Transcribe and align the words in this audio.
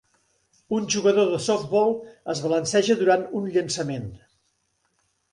un 0.75 0.85
jugador 0.93 1.27
de 1.33 1.41
softball 1.47 1.93
es 2.33 2.41
balanceja 2.45 2.95
durant 3.01 3.25
un 3.41 3.45
llançament 3.57 4.09